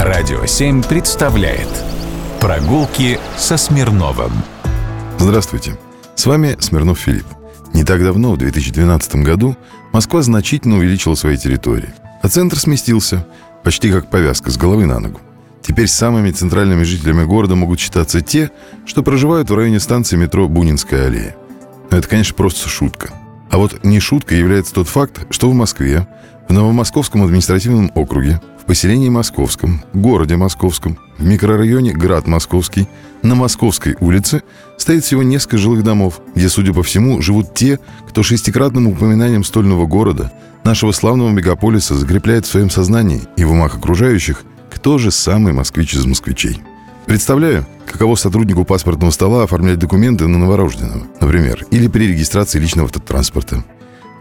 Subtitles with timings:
[0.00, 1.68] Радио 7 представляет
[2.40, 4.32] Прогулки со Смирновым
[5.18, 5.78] Здравствуйте,
[6.16, 7.26] с вами Смирнов Филипп.
[7.72, 9.56] Не так давно, в 2012 году,
[9.92, 13.26] Москва значительно увеличила свои территории, а центр сместился,
[13.62, 15.20] почти как повязка с головы на ногу.
[15.62, 18.50] Теперь самыми центральными жителями города могут считаться те,
[18.84, 21.36] что проживают в районе станции метро Бунинская аллея.
[21.90, 23.12] Но это, конечно, просто шутка.
[23.54, 26.08] А вот не шуткой является тот факт, что в Москве,
[26.48, 32.88] в Новомосковском административном округе, в поселении Московском, городе Московском, в микрорайоне Град Московский,
[33.22, 34.42] на Московской улице
[34.76, 39.86] стоит всего несколько жилых домов, где, судя по всему, живут те, кто шестикратным упоминанием стольного
[39.86, 40.32] города,
[40.64, 44.42] нашего славного мегаполиса, закрепляет в своем сознании и в умах окружающих
[44.74, 46.60] кто же самый москвич из москвичей.
[47.06, 53.62] Представляю, каково сотруднику паспортного стола оформлять документы на новорожденного, например, или при регистрации личного автотранспорта.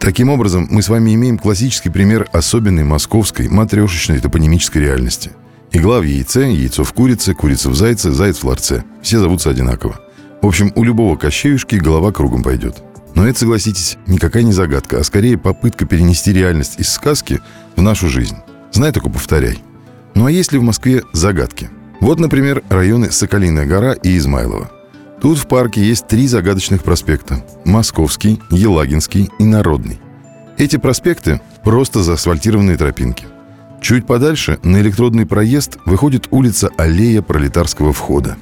[0.00, 5.30] Таким образом, мы с вами имеем классический пример особенной московской матрешечной топонимической реальности.
[5.70, 8.82] Игла в яйце, яйцо в курице, курица в зайце, заяц в ларце.
[9.02, 10.00] Все зовутся одинаково.
[10.42, 12.82] В общем, у любого кощеюшки голова кругом пойдет.
[13.14, 17.38] Но это, согласитесь, никакая не загадка, а скорее попытка перенести реальность из сказки
[17.76, 18.36] в нашу жизнь.
[18.72, 19.62] Знай только повторяй.
[20.16, 21.70] Ну а есть ли в Москве загадки?
[22.00, 24.70] Вот, например, районы Соколиная гора и Измайлово.
[25.20, 30.00] Тут в парке есть три загадочных проспекта– Московский, Елагинский и Народный.
[30.56, 33.26] Эти проспекты– просто заасфальтированные тропинки.
[33.82, 38.36] Чуть подальше на электродный проезд выходит улица Аллея Пролетарского входа.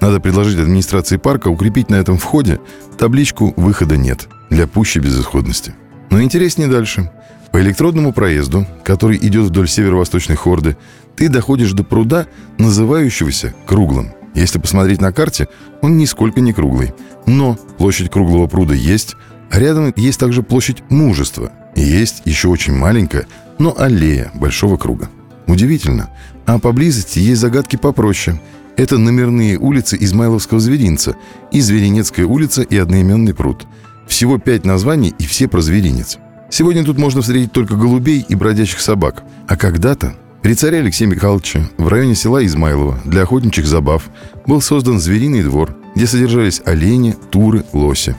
[0.00, 2.60] Надо предложить администрации парка укрепить на этом входе
[2.98, 5.74] табличку «Выхода нет» для пущей безысходности.
[6.10, 7.10] Но интереснее дальше.
[7.54, 10.76] По электродному проезду, который идет вдоль северо-восточной хорды,
[11.14, 12.26] ты доходишь до пруда,
[12.58, 14.12] называющегося круглым.
[14.34, 15.46] Если посмотреть на карте,
[15.80, 16.94] он нисколько не круглый.
[17.26, 19.14] Но площадь круглого пруда есть,
[19.52, 21.52] а рядом есть также площадь мужества.
[21.76, 23.28] И есть еще очень маленькая,
[23.60, 25.08] но аллея большого круга.
[25.46, 26.10] Удивительно.
[26.46, 28.40] А поблизости есть загадки попроще.
[28.76, 31.14] Это номерные улицы Измайловского зверинца,
[31.52, 33.64] и Зверинецкая улица, и одноименный пруд.
[34.08, 36.18] Всего пять названий, и все про зверинец.
[36.50, 39.24] Сегодня тут можно встретить только голубей и бродячих собак.
[39.48, 44.10] А когда-то при царе Алексея Михайловича в районе села Измайлово для охотничьих забав
[44.46, 48.14] был создан звериный двор, где содержались олени, туры, лоси.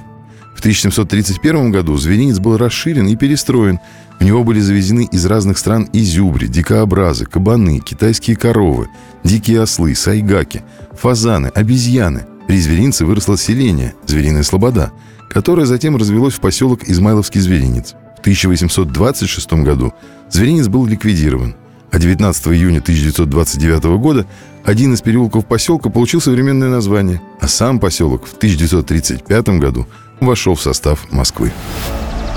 [0.55, 3.79] В 1731 году зверинец был расширен и перестроен.
[4.19, 8.87] В него были завезены из разных стран изюбри, дикообразы, кабаны, китайские коровы,
[9.23, 10.63] дикие ослы, сайгаки,
[10.93, 12.25] фазаны, обезьяны.
[12.47, 14.91] При зверинце выросло селение, звериная слобода,
[15.29, 17.93] которое затем развелось в поселок Измайловский зверинец.
[18.25, 19.93] В 1826 году
[20.31, 21.55] зверинец был ликвидирован–
[21.95, 24.25] а 19 июня 1929 года
[24.65, 29.87] один из переулков поселка получил современное название, а сам поселок в 1935 году
[30.19, 31.53] вошел в состав Москвы.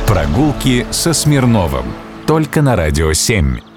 [0.06, 1.86] Прогулки со Смирновым.
[2.24, 3.67] Только на «Радио 7».